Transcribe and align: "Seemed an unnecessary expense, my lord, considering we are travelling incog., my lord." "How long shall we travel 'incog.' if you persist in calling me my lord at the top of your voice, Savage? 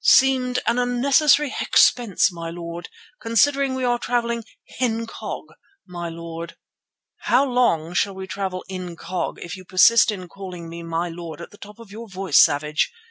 "Seemed 0.03 0.57
an 0.65 0.79
unnecessary 0.79 1.53
expense, 1.61 2.31
my 2.31 2.49
lord, 2.49 2.89
considering 3.19 3.75
we 3.75 3.83
are 3.83 3.99
travelling 3.99 4.43
incog., 4.79 5.49
my 5.85 6.09
lord." 6.09 6.55
"How 7.25 7.45
long 7.45 7.93
shall 7.93 8.15
we 8.15 8.25
travel 8.25 8.65
'incog.' 8.67 9.37
if 9.43 9.55
you 9.55 9.63
persist 9.63 10.09
in 10.09 10.27
calling 10.27 10.67
me 10.69 10.81
my 10.81 11.09
lord 11.09 11.39
at 11.39 11.51
the 11.51 11.59
top 11.59 11.77
of 11.77 11.91
your 11.91 12.07
voice, 12.07 12.39
Savage? 12.39 12.91